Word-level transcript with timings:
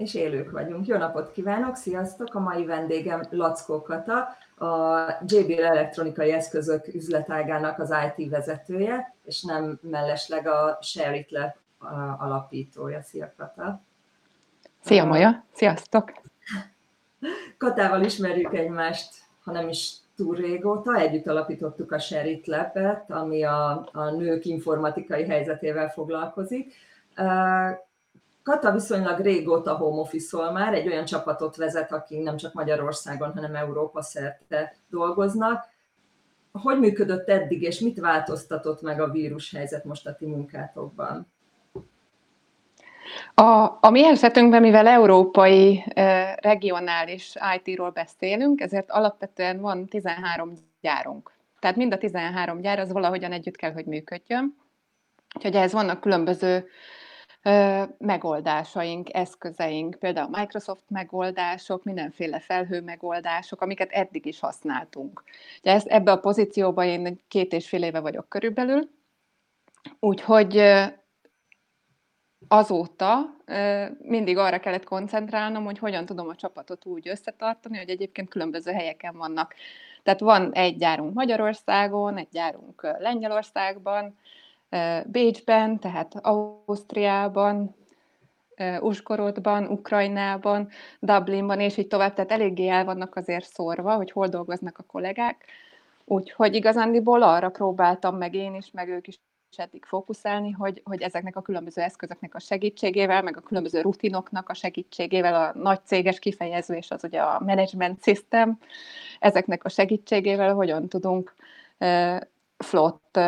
és 0.00 0.14
élők 0.14 0.50
vagyunk. 0.50 0.86
Jó 0.86 0.96
napot 0.96 1.32
kívánok, 1.32 1.76
sziasztok! 1.76 2.34
A 2.34 2.40
mai 2.40 2.64
vendégem 2.64 3.22
Lackó 3.30 3.82
Kata, 3.82 4.36
a 4.66 5.00
JBL 5.26 5.62
elektronikai 5.62 6.32
eszközök 6.32 6.94
üzletágának 6.94 7.78
az 7.78 7.94
IT 8.16 8.30
vezetője, 8.30 9.14
és 9.24 9.42
nem 9.42 9.78
mellesleg 9.82 10.46
a 10.46 10.78
Share 10.80 11.16
It 11.16 11.30
Lab 11.30 11.50
alapítója. 12.18 13.02
Szia 13.02 13.32
Kata! 13.36 13.82
Szia 14.84 15.04
Maja! 15.04 15.44
Sziasztok! 15.52 16.12
Katával 17.58 18.02
ismerjük 18.02 18.54
egymást, 18.54 19.14
ha 19.44 19.52
nem 19.52 19.68
is 19.68 19.96
túl 20.16 20.36
régóta. 20.36 20.96
Együtt 20.96 21.26
alapítottuk 21.26 21.92
a 21.92 21.98
Share 21.98 22.28
It 22.28 22.46
Lab-et, 22.46 23.10
ami 23.10 23.44
a, 23.44 23.88
a 23.92 24.10
nők 24.10 24.44
informatikai 24.44 25.26
helyzetével 25.26 25.88
foglalkozik 25.88 26.74
Kata 28.42 28.72
viszonylag 28.72 29.20
régóta 29.20 29.76
home 29.76 30.00
office 30.00 30.50
már, 30.50 30.74
egy 30.74 30.86
olyan 30.86 31.04
csapatot 31.04 31.56
vezet, 31.56 31.92
aki 31.92 32.18
nem 32.18 32.36
csak 32.36 32.52
Magyarországon, 32.52 33.32
hanem 33.32 33.54
Európa 33.54 34.02
szerte 34.02 34.76
dolgoznak. 34.88 35.68
Hogy 36.52 36.78
működött 36.78 37.28
eddig, 37.28 37.62
és 37.62 37.78
mit 37.78 38.00
változtatott 38.00 38.82
meg 38.82 39.00
a 39.00 39.10
vírushelyzet 39.10 39.84
most 39.84 40.06
a 40.06 40.14
ti 40.14 40.26
munkátokban? 40.26 41.32
A, 43.34 43.78
a 43.80 43.90
mi 43.90 44.04
esetünkben, 44.04 44.60
mivel 44.60 44.86
európai 44.86 45.84
e, 45.94 46.38
regionális 46.42 47.34
IT-ról 47.56 47.90
beszélünk, 47.90 48.60
ezért 48.60 48.90
alapvetően 48.90 49.60
van 49.60 49.86
13 49.86 50.52
gyárunk. 50.80 51.32
Tehát 51.58 51.76
mind 51.76 51.92
a 51.92 51.98
13 51.98 52.60
gyár 52.60 52.78
az 52.78 52.92
valahogyan 52.92 53.32
együtt 53.32 53.56
kell, 53.56 53.72
hogy 53.72 53.84
működjön. 53.84 54.56
Úgyhogy 55.36 55.54
ehhez 55.54 55.72
vannak 55.72 56.00
különböző 56.00 56.68
megoldásaink, 57.98 59.14
eszközeink, 59.14 59.96
például 59.98 60.28
Microsoft 60.30 60.84
megoldások, 60.88 61.84
mindenféle 61.84 62.40
felhő 62.40 62.80
megoldások, 62.80 63.60
amiket 63.60 63.90
eddig 63.90 64.26
is 64.26 64.40
használtunk. 64.40 65.24
Ugye 65.62 65.72
ezt, 65.72 65.86
ebbe 65.86 66.12
a 66.12 66.18
pozícióban 66.18 66.84
én 66.84 67.20
két 67.28 67.52
és 67.52 67.68
fél 67.68 67.82
éve 67.82 68.00
vagyok 68.00 68.28
körülbelül, 68.28 68.90
úgyhogy 69.98 70.62
azóta 72.48 73.36
mindig 73.98 74.38
arra 74.38 74.60
kellett 74.60 74.84
koncentrálnom, 74.84 75.64
hogy 75.64 75.78
hogyan 75.78 76.06
tudom 76.06 76.28
a 76.28 76.34
csapatot 76.34 76.86
úgy 76.86 77.08
összetartani, 77.08 77.78
hogy 77.78 77.88
egyébként 77.88 78.28
különböző 78.28 78.72
helyeken 78.72 79.16
vannak. 79.16 79.54
Tehát 80.02 80.20
van 80.20 80.52
egy 80.52 80.76
gyárunk 80.76 81.14
Magyarországon, 81.14 82.16
egy 82.16 82.28
gyárunk 82.30 82.96
Lengyelországban, 82.98 84.18
Bécsben, 85.06 85.78
tehát 85.78 86.14
Ausztriában, 86.22 87.74
Uskorodban, 88.80 89.66
Ukrajnában, 89.66 90.68
Dublinban, 91.00 91.60
és 91.60 91.76
így 91.76 91.86
tovább, 91.86 92.14
tehát 92.14 92.32
eléggé 92.32 92.68
el 92.68 92.84
vannak 92.84 93.16
azért 93.16 93.52
szórva, 93.52 93.94
hogy 93.94 94.10
hol 94.10 94.28
dolgoznak 94.28 94.78
a 94.78 94.82
kollégák. 94.82 95.44
Úgyhogy 96.04 96.54
igazándiból 96.54 97.22
arra 97.22 97.48
próbáltam 97.48 98.16
meg 98.16 98.34
én 98.34 98.54
is, 98.54 98.70
meg 98.70 98.88
ők 98.88 99.06
is 99.06 99.20
eddig 99.56 99.84
fókuszálni, 99.84 100.50
hogy, 100.50 100.82
hogy 100.84 101.02
ezeknek 101.02 101.36
a 101.36 101.42
különböző 101.42 101.82
eszközöknek 101.82 102.34
a 102.34 102.38
segítségével, 102.38 103.22
meg 103.22 103.36
a 103.36 103.40
különböző 103.40 103.80
rutinoknak 103.80 104.48
a 104.48 104.54
segítségével, 104.54 105.34
a 105.34 105.58
nagy 105.58 105.80
céges 105.84 106.18
kifejezés 106.18 106.90
az 106.90 107.04
ugye 107.04 107.20
a 107.20 107.40
management 107.40 108.02
system, 108.02 108.58
ezeknek 109.18 109.64
a 109.64 109.68
segítségével 109.68 110.54
hogyan 110.54 110.88
tudunk 110.88 111.34
flott 112.58 113.18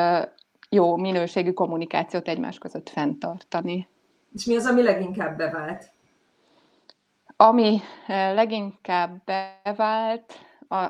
jó 0.75 0.97
minőségű 0.97 1.53
kommunikációt 1.53 2.29
egymás 2.29 2.59
között 2.59 2.89
fenntartani. 2.89 3.89
És 4.35 4.45
mi 4.45 4.57
az, 4.57 4.67
ami 4.67 4.83
leginkább 4.83 5.37
bevált? 5.37 5.91
Ami 7.37 7.81
eh, 8.07 8.35
leginkább 8.35 9.23
bevált, 9.25 10.39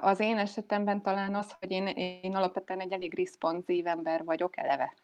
az 0.00 0.20
én 0.20 0.38
esetemben 0.38 1.02
talán 1.02 1.34
az, 1.34 1.54
hogy 1.60 1.70
én, 1.70 1.86
én 2.22 2.34
alapvetően 2.34 2.80
egy 2.80 2.92
elég 2.92 3.14
responsív 3.14 3.86
ember 3.86 4.24
vagyok 4.24 4.56
eleve. 4.56 4.94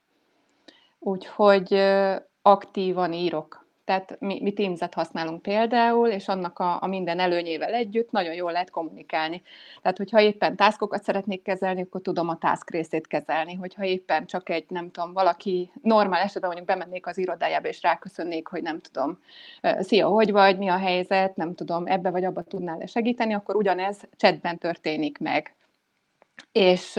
Úgyhogy 0.99 1.73
eh, 1.73 2.19
aktívan 2.43 3.13
írok 3.13 3.68
tehát 3.89 4.17
mi, 4.21 4.41
mi 4.43 4.53
Teams-et 4.53 4.95
használunk 4.95 5.43
például, 5.43 6.09
és 6.09 6.29
annak 6.29 6.59
a, 6.59 6.83
a 6.83 6.87
minden 6.87 7.19
előnyével 7.19 7.75
együtt 7.75 8.11
nagyon 8.11 8.35
jól 8.35 8.53
lehet 8.53 8.71
kommunikálni. 8.71 9.43
Tehát, 9.83 9.97
hogyha 9.97 10.21
éppen 10.21 10.57
taskokat 10.57 11.03
szeretnék 11.03 11.43
kezelni, 11.43 11.83
akkor 11.83 12.01
tudom 12.01 12.29
a 12.29 12.39
task 12.39 12.71
részét 12.71 13.07
kezelni. 13.07 13.55
Hogyha 13.55 13.85
éppen 13.85 14.27
csak 14.27 14.49
egy, 14.49 14.65
nem 14.69 14.91
tudom, 14.91 15.13
valaki 15.13 15.71
normál 15.83 16.23
esetben 16.23 16.51
mondjuk 16.51 16.79
bemennék 16.79 17.07
az 17.07 17.19
irodájába, 17.19 17.69
és 17.69 17.83
ráköszönnék, 17.83 18.49
hogy 18.49 18.63
nem 18.63 18.81
tudom, 18.81 19.19
szia, 19.81 20.09
hogy 20.09 20.33
vagy, 20.33 20.59
mi 20.59 20.69
a 20.69 20.79
helyzet, 20.79 21.37
nem 21.37 21.55
tudom, 21.55 21.87
ebbe 21.87 22.11
vagy 22.11 22.25
abba 22.25 22.43
tudnál-e 22.43 22.87
segíteni, 22.87 23.35
akkor 23.35 23.57
ugyanez 23.57 24.01
chatben 24.17 24.59
történik 24.59 25.19
meg. 25.19 25.55
És 26.53 26.99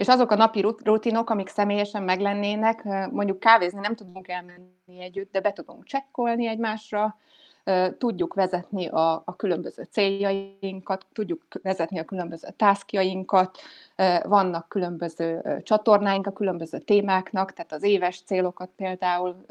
és 0.00 0.08
azok 0.08 0.30
a 0.30 0.36
napi 0.36 0.60
rutinok, 0.84 1.30
amik 1.30 1.48
személyesen 1.48 2.02
meglennének, 2.02 2.84
mondjuk 3.10 3.40
kávézni 3.40 3.80
nem 3.80 3.94
tudunk 3.94 4.28
elmenni 4.28 5.00
együtt, 5.00 5.32
de 5.32 5.40
be 5.40 5.52
tudunk 5.52 5.84
csekkolni 5.84 6.46
egymásra, 6.46 7.16
tudjuk 7.98 8.34
vezetni 8.34 8.86
a, 8.86 9.22
a 9.24 9.36
különböző 9.36 9.88
céljainkat, 9.90 11.06
tudjuk 11.12 11.42
vezetni 11.62 11.98
a 11.98 12.04
különböző 12.04 12.48
taskjainkat, 12.56 13.58
vannak 14.22 14.68
különböző 14.68 15.60
csatornáink 15.62 16.26
a 16.26 16.32
különböző 16.32 16.78
témáknak, 16.78 17.52
tehát 17.52 17.72
az 17.72 17.82
éves 17.82 18.22
célokat 18.22 18.70
például, 18.76 19.44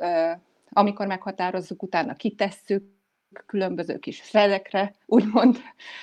amikor 0.69 1.07
meghatározzuk, 1.07 1.83
utána 1.83 2.13
kitesszük, 2.13 2.83
különböző 3.45 3.97
kis 3.97 4.21
felekre, 4.21 4.93
úgymond, 5.05 5.57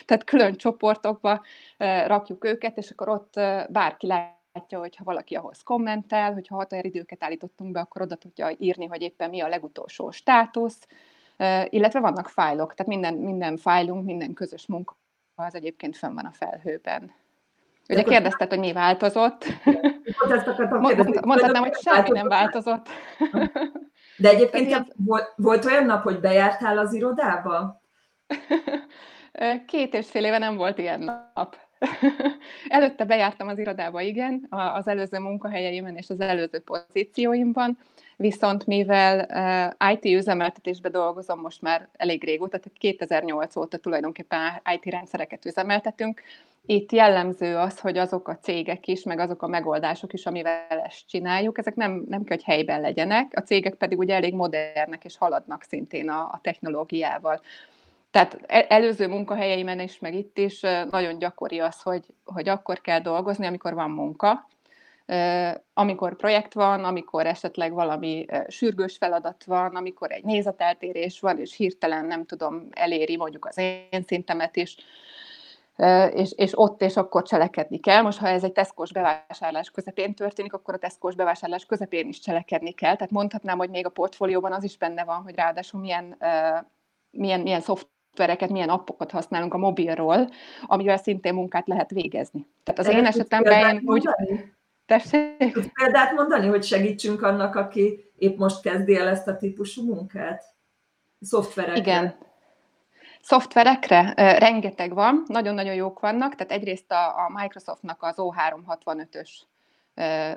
tehát 0.05 0.25
külön 0.25 0.57
csoportokba 0.57 1.43
rakjuk 2.07 2.45
őket, 2.45 2.77
és 2.77 2.91
akkor 2.91 3.09
ott 3.09 3.35
bárki 3.69 4.07
látja, 4.07 4.36
hogyha 4.71 5.05
valaki 5.05 5.35
ahhoz 5.35 5.63
kommentel, 5.63 6.33
hogyha 6.33 6.57
határidőket 6.57 7.25
állítottunk 7.25 7.73
be, 7.73 7.81
akkor 7.81 8.03
oda 8.03 8.15
tudja 8.15 8.51
írni, 8.59 8.87
hogy 8.87 9.03
éppen 9.03 9.31
mi 9.31 9.41
a 9.41 9.49
legutolsó 9.49 10.11
státusz, 10.11 10.87
illetve 11.69 12.01
vannak 12.01 12.29
fájlok, 12.29 12.75
tehát 12.75 12.93
minden, 12.93 13.15
minden 13.15 13.57
fájlunk, 13.57 14.05
minden 14.05 14.33
közös 14.33 14.67
munka 14.67 14.97
az 15.35 15.55
egyébként 15.55 15.97
fenn 15.97 16.15
van 16.15 16.25
a 16.25 16.33
felhőben. 16.33 17.13
Ugye 17.89 18.03
kérdezted, 18.03 18.49
hogy 18.49 18.59
mi 18.59 18.73
változott. 18.73 19.45
Mondhatnám, 21.25 21.63
hogy 21.63 21.77
semmi 21.77 22.11
nem 22.11 22.29
változott. 22.29 22.89
De 24.19 24.29
egyébként 24.29 24.93
volt, 24.97 25.33
volt 25.37 25.65
olyan 25.65 25.85
nap, 25.85 26.03
hogy 26.03 26.21
bejártál 26.21 26.79
az 26.79 26.93
irodába? 26.93 27.81
Két 29.67 29.95
és 29.95 30.11
fél 30.11 30.25
éve 30.25 30.39
nem 30.39 30.57
volt 30.57 30.79
ilyen 30.79 31.01
nap. 31.01 31.57
Előtte 32.69 33.05
bejártam 33.05 33.49
az 33.49 33.59
irodába, 33.59 34.01
igen, 34.01 34.47
az 34.51 34.87
előző 34.89 35.19
munkahelyeimen 35.19 35.97
és 35.97 36.11
az 36.11 36.21
előző 36.21 36.59
pozícióimban, 36.59 37.79
viszont 38.17 38.67
mivel 38.67 39.27
uh, 39.81 39.93
IT 39.93 40.05
üzemeltetésbe 40.05 40.89
dolgozom 40.89 41.41
most 41.41 41.63
már 41.63 41.89
elég 41.97 42.25
régóta, 42.25 42.59
tehát 42.59 42.79
2008 42.79 43.57
óta 43.57 43.77
tulajdonképpen 43.77 44.63
IT 44.75 44.85
rendszereket 44.85 45.45
üzemeltetünk, 45.45 46.23
itt 46.69 46.93
jellemző 46.93 47.57
az, 47.57 47.81
hogy 47.81 47.99
azok 47.99 48.29
a 48.29 48.39
cégek 48.39 48.87
is, 48.87 49.03
meg 49.03 49.19
azok 49.19 49.43
a 49.43 49.47
megoldások 49.47 50.13
is, 50.13 50.27
amivel 50.27 50.83
ezt 50.85 51.09
csináljuk, 51.09 51.59
ezek 51.59 51.75
nem, 51.75 52.05
nem 52.09 52.25
kell, 52.25 52.37
hogy 52.37 52.45
helyben 52.45 52.81
legyenek, 52.81 53.33
a 53.37 53.41
cégek 53.41 53.75
pedig 53.75 53.99
ugye 53.99 54.15
elég 54.15 54.35
modernek 54.35 55.05
és 55.05 55.17
haladnak 55.17 55.63
szintén 55.63 56.09
a, 56.09 56.21
a 56.21 56.41
technológiával. 56.43 57.41
Tehát 58.17 58.39
e, 58.47 58.67
előző 58.69 59.09
munkahelyeimen 59.09 59.81
is, 59.81 59.99
meg 59.99 60.15
itt 60.15 60.39
is 60.39 60.61
nagyon 60.91 61.19
gyakori 61.19 61.59
az, 61.59 61.83
hogy, 61.83 62.05
hogy 62.25 62.49
akkor 62.49 62.81
kell 62.81 63.01
dolgozni, 63.01 63.47
amikor 63.47 63.75
van 63.75 63.91
munka, 63.91 64.49
amikor 65.75 66.17
projekt 66.17 66.53
van, 66.53 66.85
amikor 66.85 67.27
esetleg 67.27 67.73
valami 67.73 68.27
sürgős 68.49 68.97
feladat 68.97 69.45
van, 69.45 69.77
amikor 69.77 70.13
egy 70.13 70.25
nézeteltérés 70.25 71.21
van, 71.21 71.39
és 71.39 71.57
hirtelen 71.57 72.05
nem 72.05 72.25
tudom, 72.25 72.69
eléri 72.71 73.17
mondjuk 73.17 73.45
az 73.45 73.59
én 73.59 74.03
szintemet 74.07 74.57
is, 74.57 74.77
és, 76.13 76.33
és 76.37 76.59
ott 76.59 76.83
és 76.83 76.97
akkor 76.97 77.23
cselekedni 77.23 77.81
kell. 77.81 78.03
Most, 78.03 78.19
ha 78.19 78.29
ez 78.29 78.45
egy 78.45 78.53
teszkos 78.53 78.93
bevásárlás 78.93 79.71
közepén 79.71 80.15
történik, 80.15 80.53
akkor 80.53 80.75
a 80.75 80.79
teszkos 80.79 81.15
bevásárlás 81.15 81.65
közepén 81.65 82.09
is 82.09 82.21
cselekedni 82.21 82.73
kell. 82.73 82.97
Tehát 82.97 83.13
mondhatnám, 83.13 83.59
hogy 83.59 83.71
még 83.71 83.87
a 83.87 83.91
portfólióban 83.91 84.53
az 84.53 84.65
is 84.65 84.77
benne 84.77 85.05
van, 85.05 85.23
hogy 85.23 85.35
ráadásul 85.35 85.81
milyen, 85.81 86.17
milyen, 87.11 87.41
milyen 87.41 87.61
szoft 87.61 87.95
szoftvereket, 88.17 88.51
milyen 88.51 88.69
appokat 88.69 89.11
használunk 89.11 89.55
a 89.55 89.59
mobilról, 89.59 90.31
amivel 90.63 90.97
szintén 90.97 91.35
munkát 91.35 91.67
lehet 91.67 91.91
végezni. 91.91 92.47
Tehát 92.65 92.81
az 92.81 92.87
De 92.87 92.93
én 92.93 93.07
esetemben 93.07 93.75
én 93.75 93.83
úgy... 93.85 94.09
Tessék? 94.87 95.53
Tudsz 95.53 95.71
példát 95.73 96.13
mondani, 96.13 96.47
hogy 96.47 96.65
segítsünk 96.65 97.23
annak, 97.23 97.55
aki 97.55 98.11
épp 98.17 98.39
most 98.39 98.63
kezdi 98.63 98.97
el 98.97 99.09
ezt 99.09 99.29
a 99.29 99.37
típusú 99.37 99.95
munkát? 99.95 100.45
Szoftverekre. 101.21 101.81
Igen. 101.81 102.15
Szoftverekre 103.21 104.13
rengeteg 104.39 104.95
van, 104.95 105.23
nagyon-nagyon 105.27 105.75
jók 105.75 106.01
vannak, 106.01 106.35
tehát 106.35 106.53
egyrészt 106.53 106.93
a, 106.93 107.07
a 107.07 107.33
Microsoftnak 107.35 108.03
az 108.03 108.15
O365-ös 108.17 109.29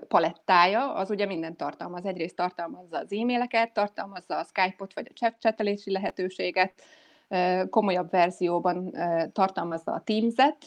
palettája, 0.07 0.93
az 0.93 1.09
ugye 1.09 1.25
minden 1.25 1.55
tartalmaz. 1.55 2.05
Egyrészt 2.05 2.35
tartalmazza 2.35 2.97
az 2.97 3.13
e-maileket, 3.13 3.73
tartalmazza 3.73 4.37
a 4.37 4.43
Skype-ot 4.43 4.93
vagy 4.93 5.11
a 5.15 5.27
chat 5.39 5.83
lehetőséget, 5.85 6.73
komolyabb 7.69 8.09
verzióban 8.09 8.91
tartalmazza 9.33 9.91
a 9.91 10.01
Teams-et, 10.01 10.57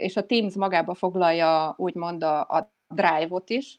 és 0.00 0.16
a 0.16 0.26
Teams 0.26 0.54
magába 0.54 0.94
foglalja 0.94 1.74
úgymond 1.76 2.22
a, 2.22 2.40
a 2.40 2.72
Drive-ot 2.88 3.50
is, 3.50 3.78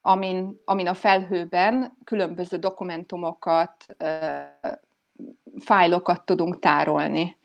amin, 0.00 0.60
amin 0.64 0.86
a 0.86 0.94
felhőben 0.94 1.96
különböző 2.04 2.56
dokumentumokat, 2.56 3.86
fájlokat 5.60 6.24
tudunk 6.24 6.58
tárolni. 6.58 7.36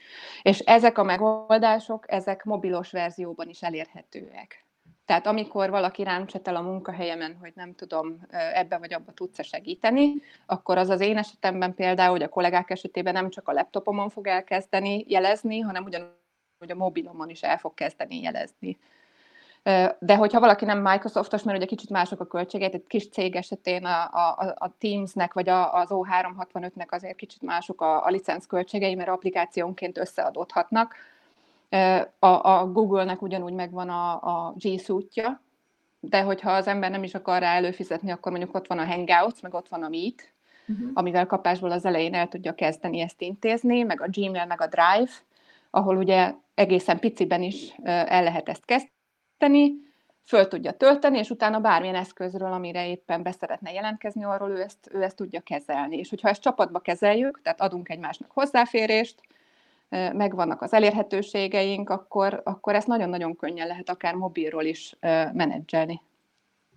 És 0.42 0.60
ezek 0.60 0.98
a 0.98 1.04
megoldások, 1.04 2.12
ezek 2.12 2.44
mobilos 2.44 2.92
verzióban 2.92 3.50
is 3.50 3.62
elérhetőek. 3.62 4.66
Tehát 5.07 5.27
amikor 5.27 5.69
valaki 5.69 6.04
rám 6.04 6.25
csetel 6.25 6.56
a 6.56 6.62
munkahelyemen, 6.62 7.38
hogy 7.39 7.51
nem 7.56 7.75
tudom, 7.75 8.19
ebbe 8.30 8.77
vagy 8.77 8.94
abba 8.94 9.12
tudsz 9.12 9.45
segíteni, 9.45 10.13
akkor 10.45 10.77
az 10.77 10.89
az 10.89 11.01
én 11.01 11.18
esetemben 11.18 11.74
például, 11.74 12.12
hogy 12.12 12.24
a 12.24 12.30
kollégák 12.30 12.69
esetében 12.69 13.13
nem 13.13 13.30
csak 13.30 13.48
a 13.48 13.51
laptopomon 13.51 14.09
fog 14.09 14.27
elkezdeni 14.27 15.06
jelezni, 15.07 15.59
hanem 15.59 15.83
ugyanúgy 15.83 16.71
a 16.71 16.75
mobilomon 16.75 17.30
is 17.30 17.42
el 17.42 17.57
fog 17.57 17.74
kezdeni 17.74 18.21
jelezni. 18.21 18.77
De 20.00 20.15
hogyha 20.15 20.39
valaki 20.39 20.65
nem 20.65 20.81
Microsoftos, 20.81 21.44
mert 21.44 21.57
ugye 21.57 21.68
kicsit 21.68 21.89
mások 21.89 22.19
a 22.19 22.27
költségek, 22.27 22.74
egy 22.74 22.88
kis 22.88 23.10
cég 23.10 23.36
esetén 23.36 23.86
a, 23.86 24.03
a, 24.03 24.56
a 24.57 24.75
Teamsnek 24.77 25.33
vagy 25.33 25.50
az 25.50 25.88
O365-nek 25.89 26.89
azért 26.89 27.15
kicsit 27.15 27.42
mások 27.42 27.81
a, 27.81 28.06
a 28.06 28.10
licenc 28.10 28.45
költségei, 28.45 28.95
mert 28.95 29.10
applikációnként 29.10 29.98
összeadódhatnak. 29.98 30.95
A, 32.19 32.27
a 32.27 32.71
Google-nek 32.71 33.21
ugyanúgy 33.21 33.53
megvan 33.53 33.89
a, 33.89 34.13
a 34.13 34.53
G 34.57 34.79
Suite-ja, 34.79 35.41
de 35.99 36.21
hogyha 36.21 36.51
az 36.51 36.67
ember 36.67 36.91
nem 36.91 37.03
is 37.03 37.13
akar 37.13 37.39
rá 37.39 37.55
előfizetni, 37.55 38.11
akkor 38.11 38.31
mondjuk 38.31 38.55
ott 38.55 38.67
van 38.67 38.79
a 38.79 38.85
Hangouts, 38.85 39.41
meg 39.41 39.53
ott 39.53 39.67
van 39.67 39.83
a 39.83 39.89
Meet, 39.89 40.33
uh-huh. 40.67 40.89
amivel 40.93 41.25
kapásból 41.25 41.71
az 41.71 41.85
elején 41.85 42.13
el 42.13 42.27
tudja 42.27 42.53
kezdeni 42.53 42.99
ezt 42.99 43.21
intézni, 43.21 43.83
meg 43.83 44.01
a 44.01 44.07
Gmail, 44.09 44.45
meg 44.45 44.61
a 44.61 44.67
Drive, 44.67 45.11
ahol 45.69 45.97
ugye 45.97 46.33
egészen 46.53 46.99
piciben 46.99 47.41
is 47.41 47.75
el 47.83 48.23
lehet 48.23 48.49
ezt 48.49 48.65
kezdeni, 48.65 49.73
föl 50.25 50.47
tudja 50.47 50.71
tölteni, 50.71 51.17
és 51.17 51.29
utána 51.29 51.59
bármilyen 51.59 51.95
eszközről, 51.95 52.51
amire 52.51 52.89
éppen 52.89 53.23
beszeretne 53.23 53.71
jelentkezni, 53.71 54.23
arról 54.23 54.49
ő 54.49 54.61
ezt, 54.61 54.89
ő 54.91 55.03
ezt 55.03 55.15
tudja 55.15 55.41
kezelni. 55.41 55.97
És 55.97 56.09
hogyha 56.09 56.29
ezt 56.29 56.41
csapatba 56.41 56.79
kezeljük, 56.79 57.41
tehát 57.41 57.61
adunk 57.61 57.89
egymásnak 57.89 58.31
hozzáférést, 58.31 59.21
megvannak 59.89 60.62
az 60.62 60.74
elérhetőségeink, 60.74 61.89
akkor, 61.89 62.42
akkor 62.44 62.75
ezt 62.75 62.88
nagyon-nagyon 62.88 63.36
könnyen 63.36 63.68
lehet 63.68 63.89
akár 63.89 64.13
mobilról 64.13 64.63
is 64.63 64.98
menedzselni. 65.34 66.01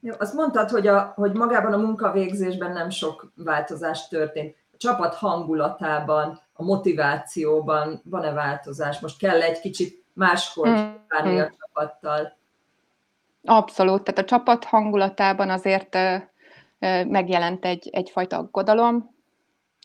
Jó, 0.01 0.15
azt 0.19 0.35
mondtad, 0.35 0.71
hogy, 0.71 0.87
a, 0.87 1.13
hogy 1.17 1.33
magában 1.33 1.73
a 1.73 1.77
munkavégzésben 1.77 2.73
nem 2.73 2.91
sok 2.91 3.33
változás 3.35 4.09
történt. 4.09 4.57
A 4.73 4.77
csapat 4.77 5.15
hangulatában, 5.15 6.41
a 6.53 6.63
motivációban 6.63 8.01
van-e 8.05 8.33
változás? 8.33 9.01
Most 9.01 9.19
kell 9.19 9.41
egy 9.43 9.61
kicsit 9.61 10.05
máskor 10.13 10.69
mm. 10.69 11.39
a 11.39 11.51
csapattal? 11.59 12.37
Abszolút, 13.45 14.03
tehát 14.03 14.21
a 14.21 14.25
csapat 14.25 14.65
hangulatában 14.65 15.51
azért 15.51 15.97
megjelent 17.07 17.65
egy, 17.65 17.89
egyfajta 17.93 18.37
aggodalom. 18.37 19.15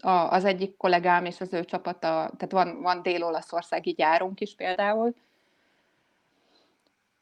A, 0.02 0.10
az 0.10 0.46
egyik 0.46 0.78
kollégám 0.78 1.26
és 1.26 1.42
az 1.42 1.54
ő 1.54 1.64
csapata, 1.64 2.08
tehát 2.38 2.52
van, 2.52 2.82
van 2.82 3.02
Dél-Olaszországi 3.02 3.92
gyárunk 3.92 4.40
is 4.40 4.56
például, 4.56 5.14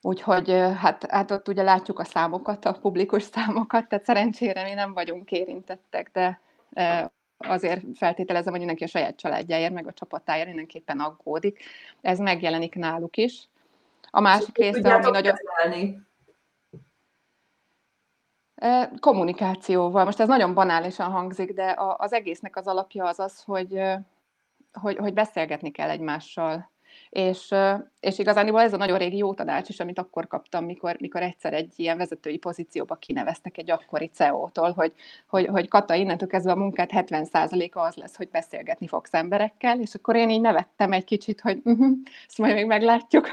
Úgyhogy 0.05 0.49
hát, 0.77 1.05
hát 1.09 1.31
ott 1.31 1.47
ugye 1.47 1.63
látjuk 1.63 1.99
a 1.99 2.03
számokat, 2.03 2.65
a 2.65 2.71
publikus 2.71 3.23
számokat, 3.23 3.87
tehát 3.87 4.05
szerencsére 4.05 4.63
mi 4.63 4.73
nem 4.73 4.93
vagyunk 4.93 5.31
érintettek, 5.31 6.09
de 6.13 6.41
azért 7.37 7.81
feltételezem, 7.95 8.49
hogy 8.49 8.59
mindenki 8.59 8.83
a 8.83 8.87
saját 8.87 9.15
családjáért, 9.15 9.73
meg 9.73 9.87
a 9.87 9.93
csapatáért 9.93 10.47
mindenképpen 10.47 10.99
aggódik. 10.99 11.63
Ez 12.01 12.19
megjelenik 12.19 12.75
náluk 12.75 13.17
is. 13.17 13.47
A 14.11 14.19
másik 14.19 14.57
része, 14.57 14.93
ami 14.93 15.09
nagyon... 15.09 15.35
Kezelni? 15.35 16.01
Kommunikációval. 18.99 20.05
Most 20.05 20.19
ez 20.19 20.27
nagyon 20.27 20.53
banálisan 20.53 21.11
hangzik, 21.11 21.53
de 21.53 21.75
az 21.97 22.13
egésznek 22.13 22.55
az 22.55 22.67
alapja 22.67 23.05
az 23.05 23.19
az, 23.19 23.43
hogy, 23.43 23.81
hogy, 24.73 24.97
hogy 24.97 25.13
beszélgetni 25.13 25.71
kell 25.71 25.89
egymással. 25.89 26.71
És, 27.09 27.53
és 27.99 28.19
igazániból 28.19 28.61
ez 28.61 28.73
a 28.73 28.77
nagyon 28.77 28.97
régi 28.97 29.17
jó 29.17 29.33
tanács 29.33 29.69
is, 29.69 29.79
amit 29.79 29.99
akkor 29.99 30.27
kaptam, 30.27 30.65
mikor, 30.65 30.95
mikor 30.99 31.21
egyszer 31.21 31.53
egy 31.53 31.73
ilyen 31.75 31.97
vezetői 31.97 32.37
pozícióba 32.37 32.95
kineveztek 32.95 33.57
egy 33.57 33.71
akkori 33.71 34.09
CEO-tól, 34.13 34.71
hogy, 34.71 34.93
hogy, 35.27 35.45
hogy 35.45 35.67
Kata, 35.67 35.93
innentől 35.93 36.27
kezdve 36.27 36.51
a 36.51 36.55
munkát 36.55 36.89
70%-a 36.93 37.79
az 37.79 37.95
lesz, 37.95 38.15
hogy 38.15 38.29
beszélgetni 38.29 38.87
fogsz 38.87 39.13
emberekkel, 39.13 39.79
és 39.79 39.95
akkor 39.95 40.15
én 40.15 40.29
így 40.29 40.41
nevettem 40.41 40.91
egy 40.91 41.03
kicsit, 41.03 41.41
hogy 41.41 41.61
uh-huh, 41.63 41.97
ezt 42.27 42.37
majd 42.37 42.53
még 42.53 42.65
meglátjuk. 42.65 43.27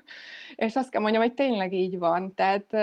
és 0.56 0.76
azt 0.76 0.90
kell 0.90 1.00
mondjam, 1.00 1.22
hogy 1.22 1.34
tényleg 1.34 1.72
így 1.72 1.98
van. 1.98 2.34
Tehát 2.34 2.74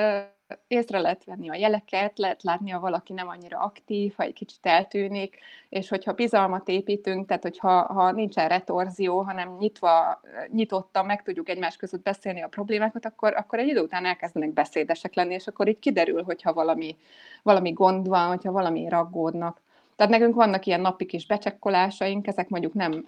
észre 0.67 0.99
lehet 0.99 1.23
venni 1.23 1.49
a 1.49 1.55
jeleket, 1.55 2.17
lehet 2.17 2.43
látni, 2.43 2.69
ha 2.69 2.79
valaki 2.79 3.13
nem 3.13 3.27
annyira 3.27 3.59
aktív, 3.59 4.13
ha 4.17 4.23
egy 4.23 4.33
kicsit 4.33 4.65
eltűnik, 4.65 5.37
és 5.69 5.89
hogyha 5.89 6.13
bizalmat 6.13 6.67
építünk, 6.67 7.27
tehát 7.27 7.43
hogyha 7.43 7.81
ha 7.81 8.11
nincsen 8.11 8.47
retorzió, 8.47 9.21
hanem 9.21 9.55
nyitva, 9.59 10.21
nyitottan 10.51 11.05
meg 11.05 11.23
tudjuk 11.23 11.49
egymás 11.49 11.77
között 11.77 12.03
beszélni 12.03 12.41
a 12.41 12.47
problémákat, 12.47 13.05
akkor, 13.05 13.33
akkor 13.35 13.59
egy 13.59 13.67
idő 13.67 13.81
után 13.81 14.05
elkezdenek 14.05 14.53
beszédesek 14.53 15.13
lenni, 15.13 15.33
és 15.33 15.47
akkor 15.47 15.67
így 15.67 15.79
kiderül, 15.79 16.23
hogyha 16.23 16.53
valami, 16.53 16.97
valami 17.43 17.71
gond 17.71 18.07
van, 18.07 18.27
hogyha 18.27 18.51
valami 18.51 18.89
raggódnak. 18.89 19.61
Tehát 19.95 20.11
nekünk 20.11 20.35
vannak 20.35 20.65
ilyen 20.65 20.81
napi 20.81 21.05
kis 21.05 21.25
becsekkolásaink, 21.25 22.27
ezek 22.27 22.49
mondjuk 22.49 22.73
nem 22.73 23.03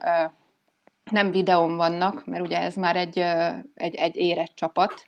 nem 1.12 1.32
videón 1.32 1.76
vannak, 1.76 2.26
mert 2.26 2.44
ugye 2.44 2.62
ez 2.62 2.76
már 2.76 2.96
egy, 2.96 3.18
egy, 3.74 3.96
egy 3.96 4.16
érett 4.16 4.52
csapat, 4.56 5.08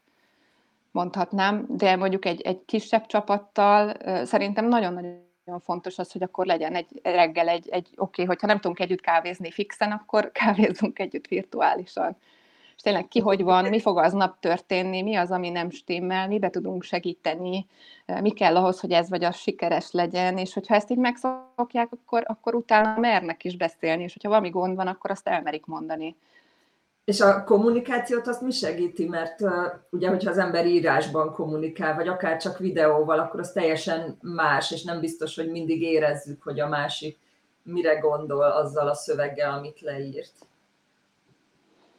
mondhatnám, 0.92 1.66
de 1.70 1.96
mondjuk 1.96 2.26
egy, 2.26 2.42
egy 2.42 2.66
kisebb 2.66 3.06
csapattal 3.06 3.94
szerintem 4.26 4.68
nagyon-nagyon 4.68 5.28
fontos 5.64 5.98
az, 5.98 6.12
hogy 6.12 6.24
akkor 6.24 6.46
legyen 6.46 6.76
egy 6.76 7.00
reggel 7.04 7.48
egy, 7.48 7.70
egy 7.70 7.88
oké, 7.88 7.96
okay, 7.96 8.26
hogyha 8.26 8.48
nem 8.48 8.60
tudunk 8.60 8.80
együtt 8.80 9.02
kávézni 9.02 9.52
fixen, 9.52 9.92
akkor 9.92 10.32
kávézzunk 10.44 11.00
együtt 11.00 11.28
virtuálisan. 11.28 12.18
És 12.76 12.86
tényleg 12.86 13.08
ki 13.08 13.20
hogy 13.20 13.44
van, 13.44 13.66
mi 13.66 13.80
fog 13.80 13.98
aznap 13.98 14.40
történni, 14.40 15.02
mi 15.02 15.16
az, 15.16 15.32
ami 15.32 15.50
nem 15.50 15.70
stimmel, 15.70 16.28
mibe 16.28 16.50
tudunk 16.50 16.84
segíteni, 16.84 17.66
mi 18.22 18.32
kell 18.32 18.56
ahhoz, 18.56 18.80
hogy 18.80 18.92
ez 18.92 19.10
vagy 19.10 19.24
az 19.24 19.36
sikeres 19.36 19.92
legyen, 19.92 20.38
és 20.38 20.54
hogyha 20.54 20.76
ezt 20.76 20.92
így 20.92 20.98
megszokják, 20.98 21.92
akkor, 21.92 22.24
akkor 22.28 22.56
utána 22.56 23.00
mernek 23.00 23.44
is 23.44 23.58
beszélni, 23.58 24.04
és 24.04 24.14
hogyha 24.14 24.30
valami 24.30 24.50
gond 24.50 24.76
van, 24.76 24.88
akkor 24.88 25.12
azt 25.12 25.28
elmerik 25.28 25.66
mondani. 25.66 26.16
És 27.10 27.22
a 27.22 27.44
kommunikációt 27.44 28.28
azt 28.28 28.42
mi 28.42 28.52
segíti, 28.52 29.08
mert 29.08 29.42
uh, 29.42 29.52
ugye, 29.90 30.10
hogyha 30.10 30.30
az 30.30 30.38
ember 30.38 30.66
írásban 30.66 31.34
kommunikál, 31.34 31.96
vagy 31.96 32.08
akár 32.08 32.38
csak 32.38 32.58
videóval, 32.58 33.20
akkor 33.20 33.40
az 33.40 33.52
teljesen 33.52 34.18
más, 34.22 34.72
és 34.72 34.84
nem 34.84 35.00
biztos, 35.00 35.36
hogy 35.36 35.50
mindig 35.50 35.82
érezzük, 35.82 36.44
hogy 36.44 36.60
a 36.60 36.68
másik 36.68 37.18
mire 37.64 38.00
gondol 38.00 38.44
azzal 38.44 38.88
a 38.88 38.94
szöveggel, 38.94 39.52
amit 39.52 39.82
leírt. 39.82 40.32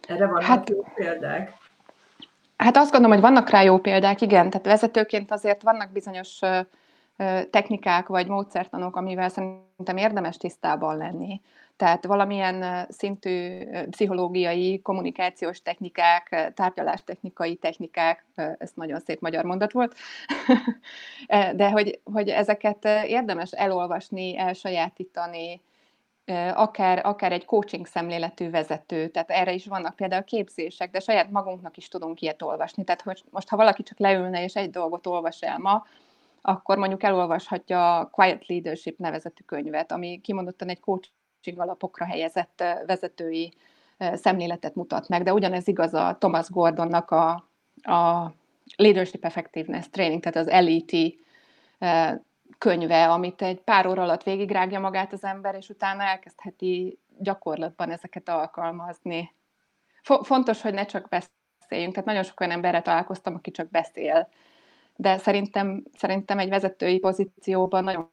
Erre 0.09 0.27
vannak 0.27 0.43
hát, 0.43 0.69
jó 0.69 0.85
példák? 0.95 1.53
Hát 2.57 2.77
azt 2.77 2.91
gondolom, 2.91 3.17
hogy 3.17 3.31
vannak 3.31 3.51
rá 3.51 3.63
jó 3.63 3.79
példák, 3.79 4.21
igen. 4.21 4.51
Tehát 4.51 4.67
vezetőként 4.67 5.31
azért 5.31 5.63
vannak 5.63 5.91
bizonyos 5.93 6.39
technikák 7.51 8.07
vagy 8.07 8.27
módszertanok, 8.27 8.97
amivel 8.97 9.29
szerintem 9.29 9.97
érdemes 9.97 10.37
tisztában 10.37 10.97
lenni. 10.97 11.41
Tehát 11.81 12.07
valamilyen 12.07 12.87
szintű 12.89 13.65
pszichológiai, 13.91 14.81
kommunikációs 14.81 15.63
technikák, 15.63 16.53
tárgyalástechnikai 16.55 17.57
technikák, 17.57 18.27
ez 18.35 18.71
nagyon 18.75 19.01
szép 19.01 19.21
magyar 19.21 19.45
mondat 19.45 19.73
volt, 19.73 19.97
de 21.57 21.71
hogy, 21.71 22.01
hogy 22.13 22.29
ezeket 22.29 22.85
érdemes 23.07 23.51
elolvasni, 23.51 24.39
elsajátítani, 24.39 25.61
akár, 26.55 27.07
akár 27.07 27.33
egy 27.33 27.45
coaching 27.45 27.87
szemléletű 27.87 28.51
vezető, 28.51 29.09
tehát 29.09 29.31
erre 29.31 29.53
is 29.53 29.67
vannak 29.67 29.97
például 29.97 30.25
képzések, 30.25 30.91
de 30.91 31.01
saját 31.01 31.31
magunknak 31.31 31.77
is 31.77 31.89
tudunk 31.89 32.21
ilyet 32.21 32.43
olvasni. 32.43 32.85
Tehát 32.85 33.03
hogy 33.03 33.23
most, 33.31 33.49
ha 33.49 33.57
valaki 33.57 33.83
csak 33.83 33.99
leülne 33.99 34.43
és 34.43 34.55
egy 34.55 34.71
dolgot 34.71 35.07
olvas 35.07 35.41
el 35.41 35.59
ma, 35.59 35.87
akkor 36.41 36.79
mondjuk 36.79 37.03
elolvashatja 37.03 37.99
a 37.99 38.07
Quiet 38.07 38.47
Leadership 38.47 38.99
nevezetű 38.99 39.43
könyvet, 39.47 39.93
ami 39.93 40.21
kimondottan 40.23 40.69
egy 40.69 40.81
coaching 40.81 41.19
alapokra 41.57 42.05
helyezett 42.05 42.65
vezetői 42.87 43.53
szemléletet 43.99 44.75
mutat 44.75 45.09
meg, 45.09 45.23
de 45.23 45.33
ugyanez 45.33 45.69
igaz 45.69 45.95
a 45.95 46.17
Thomas 46.19 46.49
Gordonnak 46.49 47.11
a, 47.11 47.31
a 47.83 48.33
Leadership 48.77 49.25
Effectiveness 49.25 49.89
Training, 49.91 50.23
tehát 50.23 50.49
az 50.49 50.65
LET 50.65 51.15
könyve, 52.59 53.11
amit 53.11 53.43
egy 53.43 53.61
pár 53.61 53.87
óra 53.87 54.03
alatt 54.03 54.23
végigrágja 54.23 54.81
magát 54.81 55.13
az 55.13 55.25
ember, 55.25 55.55
és 55.55 55.69
utána 55.69 56.03
elkezdheti 56.03 56.99
gyakorlatban 57.19 57.91
ezeket 57.91 58.29
alkalmazni. 58.29 59.35
Fontos, 60.03 60.63
hogy 60.63 60.75
ne 60.75 60.85
csak 60.85 61.09
beszéljünk, 61.09 61.93
tehát 61.93 62.09
nagyon 62.09 62.23
sok 62.23 62.41
olyan 62.41 62.53
emberre 62.53 62.83
találkoztam, 62.83 63.35
aki 63.35 63.51
csak 63.51 63.71
beszél, 63.71 64.29
de 64.97 65.19
szerintem, 65.19 65.83
szerintem 65.97 66.39
egy 66.39 66.49
vezetői 66.49 66.99
pozícióban 66.99 67.85
nagyon 67.85 68.11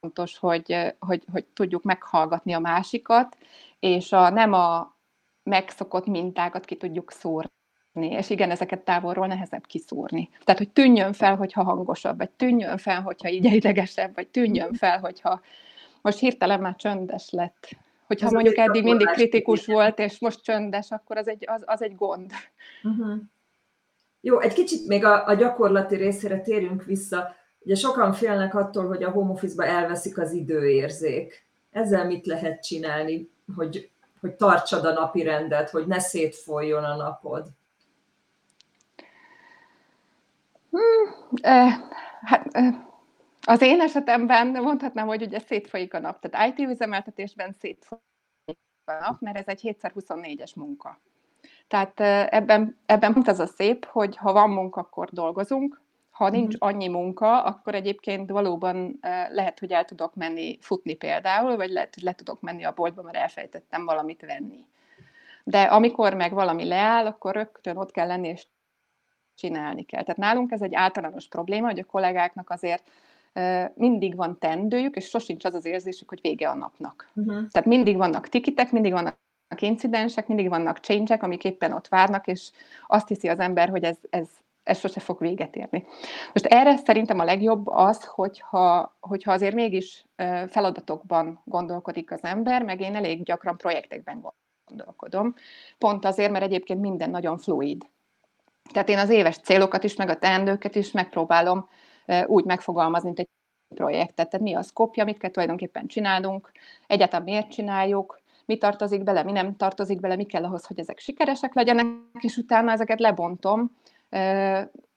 fontos, 0.00 0.38
hogy, 0.38 0.94
hogy, 0.98 1.24
hogy 1.32 1.44
tudjuk 1.44 1.82
meghallgatni 1.82 2.52
a 2.52 2.58
másikat, 2.58 3.36
és 3.78 4.12
a, 4.12 4.30
nem 4.30 4.52
a 4.52 4.96
megszokott 5.42 6.06
mintákat 6.06 6.64
ki 6.64 6.76
tudjuk 6.76 7.10
szórni. 7.10 7.50
És 7.92 8.30
igen, 8.30 8.50
ezeket 8.50 8.80
távolról 8.80 9.26
nehezebb 9.26 9.66
kiszúrni. 9.66 10.28
Tehát, 10.44 10.60
hogy 10.60 10.70
tűnjön 10.70 11.12
fel, 11.12 11.36
hogyha 11.36 11.62
hangosabb, 11.62 12.18
vagy 12.18 12.30
tűnjön 12.30 12.78
fel, 12.78 13.02
hogyha 13.02 13.28
így 13.28 13.44
idegesebb, 13.44 14.14
vagy 14.14 14.28
tűnjön 14.28 14.72
fel, 14.72 14.98
hogyha 14.98 15.40
most 16.02 16.18
hirtelen 16.18 16.60
már 16.60 16.76
csöndes 16.76 17.30
lett. 17.30 17.68
Hogyha 18.06 18.26
Ez 18.26 18.32
mondjuk 18.32 18.56
eddig 18.56 18.82
mindig 18.82 19.06
kritikus 19.06 19.66
volt, 19.66 19.98
és 19.98 20.18
most 20.18 20.42
csöndes, 20.42 20.90
akkor 20.90 21.16
az 21.16 21.28
egy, 21.28 21.44
az, 21.48 21.62
az 21.64 21.82
egy 21.82 21.94
gond. 21.94 22.32
Uh-huh. 22.82 23.16
Jó, 24.20 24.40
egy 24.40 24.52
kicsit 24.52 24.86
még 24.86 25.04
a, 25.04 25.26
a 25.26 25.34
gyakorlati 25.34 25.96
részére 25.96 26.40
térjünk 26.40 26.84
vissza. 26.84 27.34
Ugye 27.66 27.74
sokan 27.74 28.12
félnek 28.12 28.54
attól, 28.54 28.86
hogy 28.86 29.02
a 29.02 29.10
home 29.10 29.32
office-ba 29.32 29.64
elveszik 29.64 30.18
az 30.18 30.32
időérzék. 30.32 31.46
Ezzel 31.70 32.06
mit 32.06 32.26
lehet 32.26 32.62
csinálni, 32.62 33.30
hogy, 33.56 33.90
hogy 34.20 34.34
tartsad 34.34 34.84
a 34.84 34.92
napi 34.92 35.22
rendet, 35.22 35.70
hogy 35.70 35.86
ne 35.86 35.98
szétfoljon 35.98 36.84
a 36.84 36.96
napod? 36.96 37.46
Hmm, 40.70 41.14
eh, 41.40 41.74
hát, 42.22 42.46
eh, 42.50 42.74
az 43.44 43.60
én 43.60 43.80
esetemben 43.80 44.46
mondhatnám, 44.46 45.06
hogy 45.06 45.22
ugye 45.22 45.38
szétfolyik 45.38 45.94
a 45.94 45.98
nap. 45.98 46.20
Tehát 46.20 46.58
IT 46.58 46.68
üzemeltetésben 46.68 47.52
szétfolyik 47.52 48.58
a 48.84 48.92
nap, 48.92 49.20
mert 49.20 49.36
ez 49.36 49.46
egy 49.46 49.60
7x24-es 49.62 50.54
munka. 50.54 51.00
Tehát 51.68 52.00
ebben, 52.32 52.76
ebben 52.86 53.12
pont 53.12 53.28
az 53.28 53.38
a 53.38 53.46
szép, 53.46 53.84
hogy 53.84 54.16
ha 54.16 54.32
van 54.32 54.50
munka, 54.50 54.80
akkor 54.80 55.08
dolgozunk, 55.10 55.84
ha 56.16 56.28
nincs 56.28 56.54
mhm. 56.54 56.68
annyi 56.68 56.88
munka, 56.88 57.42
akkor 57.42 57.74
egyébként 57.74 58.30
valóban 58.30 58.98
lehet, 59.28 59.58
hogy 59.58 59.72
el 59.72 59.84
tudok 59.84 60.14
menni 60.14 60.58
futni 60.60 60.94
például, 60.94 61.56
vagy 61.56 61.70
lehet, 61.70 61.94
hogy 61.94 62.02
le 62.02 62.12
tudok 62.12 62.40
menni 62.40 62.64
a 62.64 62.72
boltba, 62.72 63.02
mert 63.02 63.16
elfejtettem 63.16 63.84
valamit 63.84 64.20
venni. 64.20 64.64
De 65.44 65.62
amikor 65.62 66.14
meg 66.14 66.32
valami 66.32 66.64
leáll, 66.64 67.06
akkor 67.06 67.34
rögtön 67.34 67.76
ott 67.76 67.90
kell 67.90 68.06
lenni, 68.06 68.28
és 68.28 68.46
csinálni 69.34 69.82
kell. 69.82 70.02
Tehát 70.02 70.20
nálunk 70.20 70.52
ez 70.52 70.62
egy 70.62 70.74
általános 70.74 71.28
probléma, 71.28 71.66
hogy 71.66 71.78
a 71.78 71.84
kollégáknak 71.84 72.50
azért 72.50 72.90
mindig 73.74 74.16
van 74.16 74.38
tendőjük, 74.38 74.96
és 74.96 75.08
sosincs 75.08 75.44
az 75.44 75.54
az 75.54 75.64
érzésük, 75.64 76.08
hogy 76.08 76.20
vége 76.20 76.48
a 76.48 76.54
napnak. 76.54 77.10
Uh-huh. 77.14 77.48
Tehát 77.50 77.68
mindig 77.68 77.96
vannak 77.96 78.28
tikitek, 78.28 78.72
mindig 78.72 78.92
vannak 78.92 79.16
incidensek, 79.58 80.26
mindig 80.26 80.48
vannak 80.48 80.78
change 80.78 81.14
amik 81.14 81.44
éppen 81.44 81.72
ott 81.72 81.88
várnak, 81.88 82.26
és 82.26 82.50
azt 82.86 83.08
hiszi 83.08 83.28
az 83.28 83.38
ember, 83.38 83.68
hogy 83.68 83.84
ez, 83.84 83.96
ez, 84.10 84.28
ez 84.66 84.78
sose 84.78 85.00
fog 85.00 85.18
véget 85.18 85.56
érni. 85.56 85.86
Most 86.32 86.46
erre 86.46 86.76
szerintem 86.76 87.18
a 87.18 87.24
legjobb 87.24 87.66
az, 87.66 88.04
hogyha, 88.04 88.96
hogyha 89.00 89.32
azért 89.32 89.54
mégis 89.54 90.04
feladatokban 90.48 91.40
gondolkodik 91.44 92.12
az 92.12 92.24
ember, 92.24 92.62
meg 92.62 92.80
én 92.80 92.94
elég 92.94 93.22
gyakran 93.22 93.56
projektekben 93.56 94.32
gondolkodom, 94.66 95.34
pont 95.78 96.04
azért, 96.04 96.30
mert 96.30 96.44
egyébként 96.44 96.80
minden 96.80 97.10
nagyon 97.10 97.38
fluid. 97.38 97.86
Tehát 98.72 98.88
én 98.88 98.98
az 98.98 99.10
éves 99.10 99.38
célokat 99.38 99.84
is, 99.84 99.96
meg 99.96 100.08
a 100.08 100.18
teendőket 100.18 100.74
is 100.74 100.90
megpróbálom 100.90 101.68
úgy 102.26 102.44
megfogalmazni, 102.44 103.06
mint 103.06 103.18
egy 103.18 103.28
projektet. 103.74 104.30
Tehát 104.30 104.46
mi 104.46 104.54
az 104.54 104.72
kopja, 104.72 105.04
mit 105.04 105.18
kell 105.18 105.30
tulajdonképpen 105.30 105.86
csinálnunk, 105.86 106.52
egyáltalán 106.86 107.24
miért 107.24 107.50
csináljuk, 107.50 108.20
mi 108.44 108.56
tartozik 108.56 109.02
bele, 109.02 109.22
mi 109.22 109.32
nem 109.32 109.56
tartozik 109.56 110.00
bele, 110.00 110.16
mi 110.16 110.24
kell 110.24 110.44
ahhoz, 110.44 110.66
hogy 110.66 110.78
ezek 110.78 110.98
sikeresek 110.98 111.54
legyenek, 111.54 111.86
és 112.20 112.36
utána 112.36 112.72
ezeket 112.72 113.00
lebontom, 113.00 113.70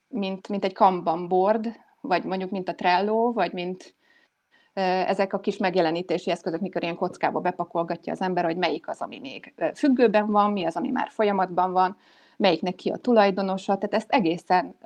mint, 0.08 0.48
mint 0.48 0.64
egy 0.64 0.72
Kanban 0.72 1.28
board, 1.28 1.76
vagy 2.00 2.24
mondjuk 2.24 2.50
mint 2.50 2.68
a 2.68 2.74
Trello, 2.74 3.32
vagy 3.32 3.52
mint 3.52 3.94
ezek 5.06 5.32
a 5.32 5.40
kis 5.40 5.56
megjelenítési 5.56 6.30
eszközök, 6.30 6.60
mikor 6.60 6.82
ilyen 6.82 6.96
kockába 6.96 7.40
bepakolgatja 7.40 8.12
az 8.12 8.20
ember, 8.20 8.44
hogy 8.44 8.56
melyik 8.56 8.88
az, 8.88 9.00
ami 9.00 9.18
még 9.18 9.54
függőben 9.74 10.30
van, 10.30 10.52
mi 10.52 10.64
az, 10.64 10.76
ami 10.76 10.90
már 10.90 11.08
folyamatban 11.08 11.72
van, 11.72 11.96
melyiknek 12.36 12.74
ki 12.74 12.90
a 12.90 12.96
tulajdonosa, 12.96 13.76
tehát 13.76 13.94
ezt 13.94 14.10
egészen 14.10 14.76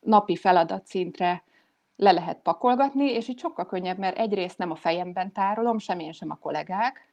napi 0.00 0.36
feladat 0.36 0.86
szintre 0.86 1.42
le 1.96 2.12
lehet 2.12 2.38
pakolgatni, 2.42 3.10
és 3.12 3.28
így 3.28 3.38
sokkal 3.38 3.66
könnyebb, 3.66 3.98
mert 3.98 4.18
egyrészt 4.18 4.58
nem 4.58 4.70
a 4.70 4.74
fejemben 4.74 5.32
tárolom, 5.32 5.78
semmilyen 5.78 6.12
sem 6.12 6.30
a 6.30 6.34
kollégák, 6.34 7.08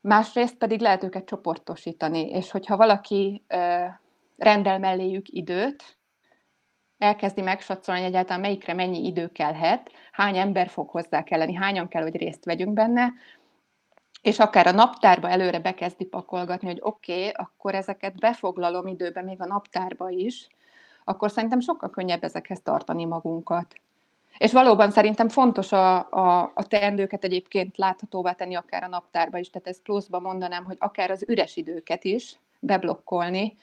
másrészt 0.00 0.56
pedig 0.56 0.80
lehet 0.80 1.04
őket 1.04 1.24
csoportosítani, 1.24 2.28
és 2.28 2.50
hogyha 2.50 2.76
valaki 2.76 3.44
rendel 4.36 4.78
melléjük 4.78 5.28
időt, 5.28 5.96
elkezdi 6.98 7.40
megsatszolni 7.40 8.02
egyáltalán 8.02 8.40
melyikre 8.40 8.74
mennyi 8.74 9.06
idő 9.06 9.28
kellhet, 9.28 9.90
hány 10.12 10.38
ember 10.38 10.68
fog 10.68 10.88
hozzá 10.88 11.22
kelleni, 11.22 11.54
hányan 11.54 11.88
kell, 11.88 12.02
hogy 12.02 12.16
részt 12.16 12.44
vegyünk 12.44 12.72
benne, 12.72 13.12
és 14.22 14.38
akár 14.38 14.66
a 14.66 14.72
naptárba 14.72 15.28
előre 15.28 15.58
bekezdi 15.58 16.04
pakolgatni, 16.04 16.66
hogy 16.68 16.78
oké, 16.80 17.12
okay, 17.12 17.32
akkor 17.34 17.74
ezeket 17.74 18.18
befoglalom 18.18 18.86
időben 18.86 19.24
még 19.24 19.40
a 19.40 19.46
naptárba 19.46 20.10
is, 20.10 20.48
akkor 21.04 21.30
szerintem 21.30 21.60
sokkal 21.60 21.90
könnyebb 21.90 22.24
ezekhez 22.24 22.60
tartani 22.62 23.04
magunkat. 23.04 23.74
És 24.38 24.52
valóban 24.52 24.90
szerintem 24.90 25.28
fontos 25.28 25.72
a, 25.72 26.10
a, 26.10 26.52
a 26.54 26.66
teendőket 26.66 27.24
egyébként 27.24 27.76
láthatóvá 27.76 28.32
tenni 28.32 28.54
akár 28.54 28.82
a 28.82 28.88
naptárba 28.88 29.38
is, 29.38 29.50
tehát 29.50 29.68
ezt 29.68 29.82
pluszban 29.82 30.22
mondanám, 30.22 30.64
hogy 30.64 30.76
akár 30.78 31.10
az 31.10 31.24
üres 31.28 31.56
időket 31.56 32.04
is 32.04 32.36
beblokkolni, 32.58 33.56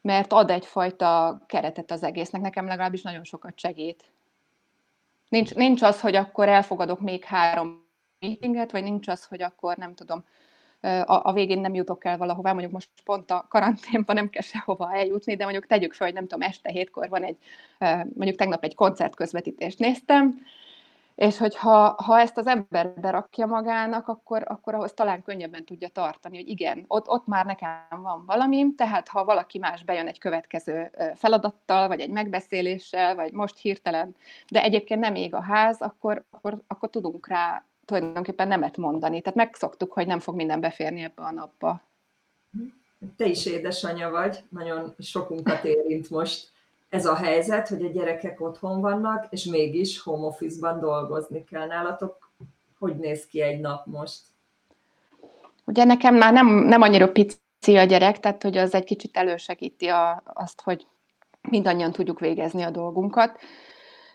mert 0.00 0.32
ad 0.32 0.50
egyfajta 0.50 1.40
keretet 1.46 1.90
az 1.90 2.02
egésznek, 2.02 2.40
nekem 2.40 2.66
legalábbis 2.66 3.02
nagyon 3.02 3.24
sokat 3.24 3.58
segít. 3.58 4.04
Nincs, 5.28 5.54
nincs 5.54 5.82
az, 5.82 6.00
hogy 6.00 6.14
akkor 6.14 6.48
elfogadok 6.48 7.00
még 7.00 7.24
három 7.24 7.86
meetinget, 8.20 8.70
vagy 8.70 8.82
nincs 8.82 9.08
az, 9.08 9.24
hogy 9.24 9.42
akkor 9.42 9.76
nem 9.76 9.94
tudom, 9.94 10.24
a, 10.80 11.28
a 11.28 11.32
végén 11.32 11.60
nem 11.60 11.74
jutok 11.74 12.04
el 12.04 12.16
valahová, 12.16 12.50
mondjuk 12.50 12.72
most 12.72 12.88
pont 13.04 13.30
a 13.30 13.46
karanténban 13.48 14.14
nem 14.14 14.30
kell 14.30 14.42
sehova 14.42 14.94
eljutni, 14.94 15.36
de 15.36 15.42
mondjuk 15.44 15.66
tegyük 15.66 15.92
fel, 15.92 16.06
hogy 16.06 16.16
nem 16.16 16.26
tudom, 16.26 16.48
este 16.48 16.70
hétkor 16.70 17.08
van 17.08 17.24
egy, 17.24 17.36
mondjuk 18.14 18.36
tegnap 18.36 18.64
egy 18.64 18.74
koncertközvetítést 18.74 19.78
néztem, 19.78 20.40
és 21.18 21.38
hogyha 21.38 21.94
ha 22.02 22.20
ezt 22.20 22.38
az 22.38 22.46
ember 22.46 22.92
berakja 23.00 23.46
magának, 23.46 24.08
akkor, 24.08 24.42
akkor 24.46 24.74
ahhoz 24.74 24.92
talán 24.92 25.22
könnyebben 25.22 25.64
tudja 25.64 25.88
tartani, 25.88 26.36
hogy 26.36 26.48
igen, 26.48 26.84
ott, 26.86 27.08
ott 27.08 27.26
már 27.26 27.46
nekem 27.46 27.86
van 28.02 28.24
valami, 28.26 28.74
tehát 28.76 29.08
ha 29.08 29.24
valaki 29.24 29.58
más 29.58 29.84
bejön 29.84 30.06
egy 30.06 30.18
következő 30.18 30.90
feladattal, 31.14 31.88
vagy 31.88 32.00
egy 32.00 32.10
megbeszéléssel, 32.10 33.14
vagy 33.14 33.32
most 33.32 33.58
hirtelen, 33.58 34.16
de 34.48 34.62
egyébként 34.62 35.00
nem 35.00 35.14
ég 35.14 35.34
a 35.34 35.42
ház, 35.42 35.80
akkor, 35.80 36.24
akkor, 36.30 36.58
akkor 36.66 36.90
tudunk 36.90 37.28
rá 37.28 37.64
tulajdonképpen 37.84 38.48
nemet 38.48 38.76
mondani. 38.76 39.20
Tehát 39.20 39.38
megszoktuk, 39.38 39.92
hogy 39.92 40.06
nem 40.06 40.18
fog 40.18 40.34
minden 40.34 40.60
beférni 40.60 41.00
ebbe 41.00 41.22
a 41.22 41.32
napba. 41.32 41.82
Te 43.16 43.26
is 43.26 43.46
édesanyja 43.46 44.10
vagy, 44.10 44.38
nagyon 44.48 44.94
sokunkat 44.98 45.64
érint 45.64 46.10
most 46.10 46.56
ez 46.88 47.06
a 47.06 47.14
helyzet, 47.14 47.68
hogy 47.68 47.84
a 47.84 47.88
gyerekek 47.90 48.40
otthon 48.40 48.80
vannak, 48.80 49.26
és 49.30 49.44
mégis 49.44 50.00
home 50.00 50.26
office-ban 50.26 50.80
dolgozni 50.80 51.44
kell 51.44 51.66
nálatok. 51.66 52.30
Hogy 52.78 52.96
néz 52.96 53.26
ki 53.26 53.40
egy 53.40 53.60
nap 53.60 53.86
most? 53.86 54.20
Ugye 55.64 55.84
nekem 55.84 56.14
már 56.14 56.32
nem, 56.32 56.46
nem 56.46 56.82
annyira 56.82 57.12
pici 57.12 57.76
a 57.76 57.84
gyerek, 57.84 58.20
tehát 58.20 58.42
hogy 58.42 58.56
az 58.56 58.74
egy 58.74 58.84
kicsit 58.84 59.16
elősegíti 59.16 59.88
a, 59.88 60.22
azt, 60.24 60.60
hogy 60.60 60.86
mindannyian 61.48 61.92
tudjuk 61.92 62.20
végezni 62.20 62.62
a 62.62 62.70
dolgunkat. 62.70 63.38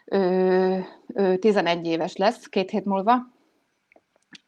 Ő, 0.06 0.86
ő 1.08 1.38
11 1.38 1.86
éves 1.86 2.16
lesz 2.16 2.46
két 2.46 2.70
hét 2.70 2.86
múlva, 2.86 3.32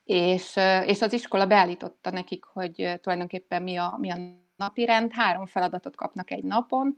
és, 0.03 0.55
és 0.85 1.01
az 1.01 1.13
iskola 1.13 1.45
beállította 1.45 2.09
nekik, 2.09 2.43
hogy 2.45 2.99
tulajdonképpen 3.01 3.63
mi 3.63 3.75
a, 3.77 3.95
mi 3.99 4.11
a 4.11 4.17
napi 4.55 4.85
rend, 4.85 5.11
három 5.13 5.45
feladatot 5.45 5.95
kapnak 5.95 6.31
egy 6.31 6.43
napon, 6.43 6.97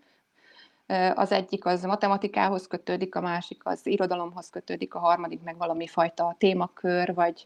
az 1.16 1.32
egyik 1.32 1.66
az 1.66 1.84
matematikához 1.84 2.68
kötődik, 2.68 3.16
a 3.16 3.22
másik 3.22 3.62
az 3.66 3.86
irodalomhoz 3.88 4.50
kötődik, 4.50 4.94
a 4.94 5.00
harmadik 5.00 5.44
meg 5.44 5.58
valami 5.58 5.88
fajta 5.88 6.36
témakör, 6.38 7.14
vagy 7.14 7.46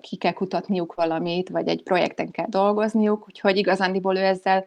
ki 0.00 0.16
kell 0.16 0.32
kutatniuk 0.32 0.94
valamit, 0.94 1.48
vagy 1.48 1.68
egy 1.68 1.82
projekten 1.82 2.30
kell 2.30 2.46
dolgozniuk, 2.48 3.24
úgyhogy 3.26 3.56
igazándiból 3.56 4.16
ő 4.16 4.24
ezzel 4.24 4.66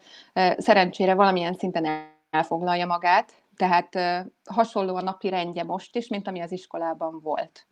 szerencsére 0.58 1.14
valamilyen 1.14 1.54
szinten 1.54 2.12
elfoglalja 2.30 2.86
magát, 2.86 3.32
tehát 3.56 4.00
hasonló 4.46 4.96
a 4.96 5.02
napi 5.02 5.30
rendje 5.30 5.64
most 5.64 5.96
is, 5.96 6.08
mint 6.08 6.28
ami 6.28 6.40
az 6.40 6.52
iskolában 6.52 7.20
volt. 7.22 7.66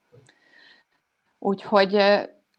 Úgyhogy 1.40 1.94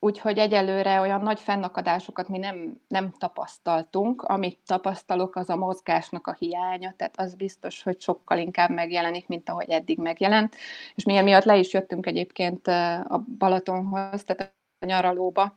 Úgyhogy 0.05 0.39
egyelőre 0.39 1.01
olyan 1.01 1.21
nagy 1.21 1.41
fennakadásokat 1.41 2.29
mi 2.29 2.39
nem, 2.39 2.81
nem 2.89 3.11
tapasztaltunk. 3.19 4.23
Amit 4.23 4.59
tapasztalok, 4.67 5.37
az 5.37 5.51
a 5.51 5.57
mozgásnak 5.57 6.27
a 6.27 6.37
hiánya, 6.39 6.95
tehát 6.97 7.21
az 7.21 7.35
biztos, 7.35 7.83
hogy 7.83 8.01
sokkal 8.01 8.39
inkább 8.39 8.71
megjelenik, 8.71 9.29
mint 9.29 9.49
ahogy 9.49 9.71
eddig 9.71 9.99
megjelent. 9.99 10.57
És 10.95 11.05
mi 11.05 11.17
emiatt 11.17 11.45
le 11.45 11.57
is 11.57 11.73
jöttünk 11.73 12.07
egyébként 12.07 12.67
a 13.09 13.25
Balatonhoz, 13.39 14.25
tehát 14.25 14.55
a 14.79 14.85
nyaralóba, 14.87 15.55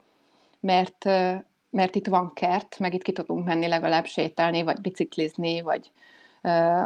mert, 0.60 1.06
mert 1.70 1.96
itt 1.96 2.08
van 2.08 2.34
kert, 2.34 2.80
meg 2.80 2.94
itt 2.94 3.04
ki 3.04 3.12
tudunk 3.12 3.46
menni 3.46 3.68
legalább 3.68 4.06
sétálni, 4.06 4.64
vagy 4.64 4.82
biciklizni, 4.82 5.62
vagy 5.62 5.92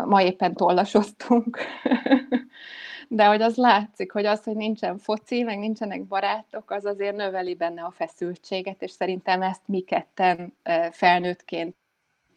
Ma 0.06 0.22
éppen 0.22 0.54
tollasoztunk. 0.54 1.58
De 3.12 3.26
hogy 3.26 3.42
az 3.42 3.56
látszik, 3.56 4.12
hogy 4.12 4.26
az, 4.26 4.44
hogy 4.44 4.56
nincsen 4.56 4.98
foci, 4.98 5.44
meg 5.44 5.60
nincsenek 5.60 6.04
barátok, 6.04 6.72
az 6.72 6.86
azért 6.86 7.16
növeli 7.16 7.56
benne 7.56 7.82
a 7.84 7.92
feszültséget, 7.92 8.82
és 8.82 8.92
szerintem 8.92 9.42
ezt 9.42 9.62
mi 9.66 9.80
ketten 9.80 10.54
felnőttként 10.92 11.76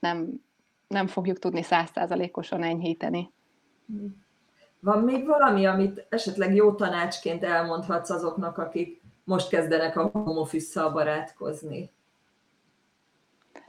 nem, 0.00 0.44
nem 0.88 1.06
fogjuk 1.06 1.38
tudni 1.38 1.62
százszázalékosan 1.62 2.62
enyhíteni. 2.62 3.32
Van 4.80 4.98
még 4.98 5.26
valami, 5.26 5.66
amit 5.66 6.06
esetleg 6.08 6.54
jó 6.54 6.74
tanácsként 6.74 7.44
elmondhatsz 7.44 8.10
azoknak, 8.10 8.58
akik 8.58 9.02
most 9.24 9.48
kezdenek 9.48 9.96
a 9.96 10.10
home 10.12 10.40
office 10.40 10.88
barátkozni? 10.88 11.90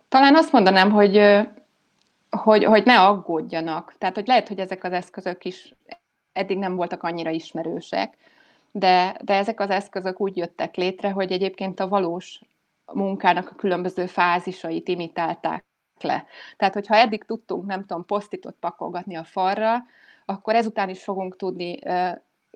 Talán 0.08 0.36
azt 0.36 0.52
mondanám, 0.52 0.92
hogy, 0.92 1.22
hogy, 2.30 2.64
hogy 2.64 2.86
ne 2.86 3.00
aggódjanak. 3.02 3.96
Tehát, 3.98 4.16
hogy 4.16 4.28
lehet, 4.28 4.48
hogy 4.48 4.60
ezek 4.60 4.84
az 4.84 4.92
eszközök 4.92 5.46
is 5.46 5.74
eddig 6.34 6.58
nem 6.58 6.76
voltak 6.76 7.04
annyira 7.04 7.30
ismerősek, 7.30 8.18
de, 8.72 9.18
de 9.24 9.34
ezek 9.34 9.60
az 9.60 9.70
eszközök 9.70 10.22
úgy 10.22 10.38
jöttek 10.38 10.76
létre, 10.76 11.10
hogy 11.10 11.32
egyébként 11.32 11.80
a 11.80 11.88
valós 11.88 12.42
munkának 12.94 13.50
a 13.50 13.56
különböző 13.56 14.06
fázisait 14.06 14.88
imitálták 14.88 15.66
le. 16.02 16.26
Tehát, 16.58 16.74
hogyha 16.74 16.96
eddig 16.96 17.24
tudtunk, 17.24 17.66
nem 17.66 17.86
tudom, 17.86 18.06
posztitot 18.06 18.56
pakolgatni 18.60 19.16
a 19.16 19.24
falra, 19.24 19.86
akkor 20.26 20.56
ezután 20.56 20.90
is 20.90 21.04
fogunk 21.04 21.36
tudni 21.36 21.80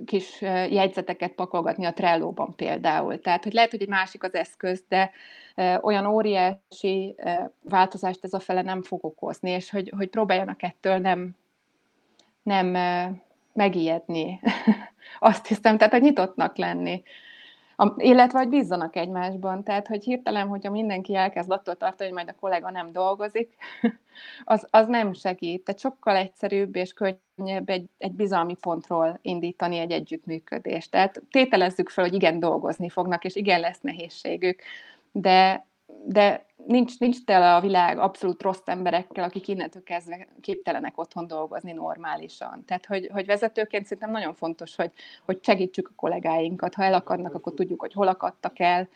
kis 0.05 0.41
jegyzeteket 0.41 1.31
pakolgatni 1.31 1.85
a 1.85 1.93
Trello-ban 1.93 2.55
például. 2.55 3.19
Tehát, 3.19 3.43
hogy 3.43 3.53
lehet, 3.53 3.71
hogy 3.71 3.81
egy 3.81 3.87
másik 3.87 4.23
az 4.23 4.33
eszköz, 4.33 4.83
de 4.87 5.11
olyan 5.81 6.05
óriási 6.05 7.15
változást 7.63 8.23
ez 8.23 8.33
a 8.33 8.39
fele 8.39 8.61
nem 8.61 8.83
fog 8.83 9.05
okozni, 9.05 9.49
és 9.49 9.69
hogy, 9.69 9.93
hogy 9.97 10.09
próbáljanak 10.09 10.63
ettől 10.63 10.97
nem, 10.97 11.35
nem 12.43 12.75
megijedni. 13.57 14.39
Azt 15.19 15.47
hiszem, 15.47 15.77
tehát, 15.77 15.93
hogy 15.93 16.01
nyitottnak 16.01 16.57
lenni. 16.57 17.03
A, 17.75 17.93
illetve, 17.97 18.39
hogy 18.39 18.49
bízzanak 18.49 18.95
egymásban. 18.95 19.63
Tehát, 19.63 19.87
hogy 19.87 20.03
hirtelen, 20.03 20.47
hogyha 20.47 20.71
mindenki 20.71 21.15
elkezd 21.15 21.51
attól 21.51 21.75
tartani, 21.75 22.09
hogy 22.09 22.17
majd 22.17 22.29
a 22.29 22.39
kollega 22.39 22.71
nem 22.71 22.91
dolgozik, 22.91 23.55
az, 24.43 24.67
az 24.69 24.87
nem 24.87 25.13
segít. 25.13 25.63
Tehát 25.63 25.79
sokkal 25.79 26.15
egyszerűbb 26.15 26.75
és 26.75 26.93
könnyebb 26.93 27.69
egy, 27.69 27.85
egy 27.97 28.13
bizalmi 28.13 28.55
pontról 28.55 29.19
indítani 29.21 29.77
egy 29.77 29.91
együttműködést. 29.91 30.91
Tehát 30.91 31.21
tételezzük 31.31 31.89
fel, 31.89 32.03
hogy 32.03 32.13
igen, 32.13 32.39
dolgozni 32.39 32.89
fognak, 32.89 33.23
és 33.25 33.35
igen, 33.35 33.59
lesz 33.59 33.81
nehézségük, 33.81 34.61
de 35.11 35.67
de 36.05 36.45
nincs, 36.65 36.99
nincs 36.99 37.23
tele 37.23 37.55
a 37.55 37.61
világ 37.61 37.97
abszolút 37.97 38.41
rossz 38.41 38.61
emberekkel, 38.65 39.23
akik 39.23 39.47
innentől 39.47 39.83
kezdve 39.83 40.27
képtelenek 40.41 40.97
otthon 40.97 41.27
dolgozni 41.27 41.71
normálisan. 41.71 42.63
Tehát, 42.65 42.85
hogy, 42.85 43.09
hogy 43.13 43.25
vezetőként 43.25 43.83
szerintem 43.83 44.11
nagyon 44.11 44.33
fontos, 44.33 44.75
hogy, 44.75 44.91
hogy 45.25 45.43
segítsük 45.43 45.87
a 45.87 45.95
kollégáinkat. 45.95 46.73
Ha 46.73 46.83
elakadnak, 46.83 47.33
akkor 47.33 47.53
tudjuk, 47.53 47.79
hogy 47.79 47.93
hol 47.93 48.07
akadtak 48.07 48.59
el. 48.59 48.87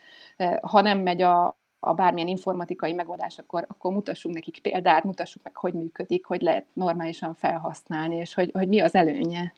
Ha 0.60 0.80
nem 0.80 0.98
megy 0.98 1.22
a, 1.22 1.56
a 1.80 1.94
bármilyen 1.94 2.28
informatikai 2.28 2.92
megoldás, 2.92 3.38
akkor, 3.38 3.64
akkor 3.68 3.92
mutassunk 3.92 4.34
nekik 4.34 4.58
példát, 4.60 5.04
mutassuk 5.04 5.42
meg, 5.42 5.56
hogy 5.56 5.72
működik, 5.72 6.26
hogy 6.26 6.42
lehet 6.42 6.66
normálisan 6.72 7.34
felhasználni, 7.34 8.16
és 8.16 8.34
hogy, 8.34 8.50
hogy 8.52 8.68
mi 8.68 8.80
az 8.80 8.94
előnye. 8.94 9.52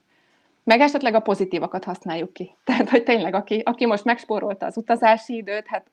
Meg 0.64 0.80
esetleg 0.80 1.14
a 1.14 1.20
pozitívakat 1.20 1.84
használjuk 1.84 2.32
ki. 2.32 2.56
Tehát, 2.64 2.88
hogy 2.88 3.02
tényleg, 3.02 3.34
aki, 3.34 3.62
aki 3.64 3.86
most 3.86 4.04
megspórolta 4.04 4.66
az 4.66 4.76
utazási 4.76 5.36
időt, 5.36 5.66
hát 5.66 5.90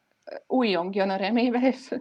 újjongjon 0.48 1.10
a 1.10 1.16
remébe, 1.16 1.60
és 1.68 1.96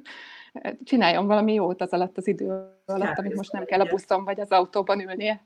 csináljon 0.84 1.26
valami 1.26 1.52
jót 1.52 1.80
az 1.80 1.90
alatt 1.90 2.16
az 2.16 2.26
idő 2.26 2.46
alatt, 2.86 3.06
hát, 3.06 3.18
amit 3.18 3.34
most 3.34 3.52
nem 3.52 3.64
kell 3.64 3.80
a 3.80 3.84
buszon 3.84 4.24
vagy 4.24 4.40
az 4.40 4.50
autóban 4.50 5.00
ülnie. 5.00 5.44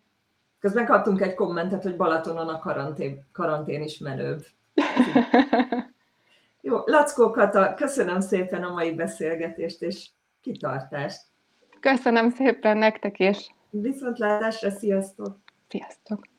Közben 0.59 0.87
kaptunk 0.87 1.21
egy 1.21 1.35
kommentet, 1.35 1.83
hogy 1.83 1.97
Balatonon 1.97 2.49
a 2.49 2.59
karantén, 2.59 3.27
karantén 3.33 3.83
is 3.83 3.99
menőbb. 3.99 4.47
Jó, 6.61 6.77
Lackó 6.85 7.31
Kata, 7.31 7.75
köszönöm 7.75 8.21
szépen 8.21 8.63
a 8.63 8.73
mai 8.73 8.95
beszélgetést 8.95 9.83
és 9.83 10.09
kitartást. 10.41 11.23
Köszönöm 11.81 12.31
szépen 12.31 12.77
nektek 12.77 13.19
is. 13.19 13.55
Viszontlátásra, 13.71 14.71
sziasztok! 14.71 15.39
Sziasztok! 15.69 16.34